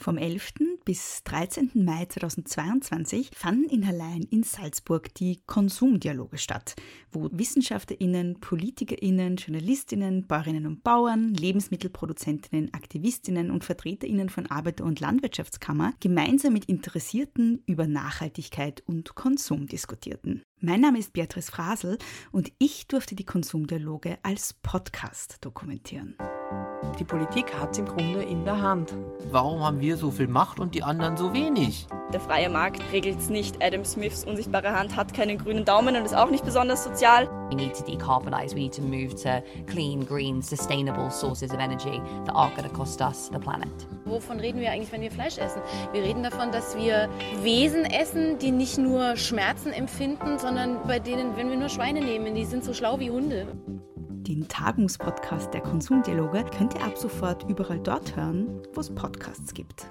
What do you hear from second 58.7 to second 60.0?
wo es Podcasts gibt.